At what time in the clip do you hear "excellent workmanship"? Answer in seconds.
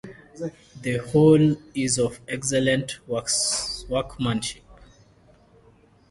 2.27-4.63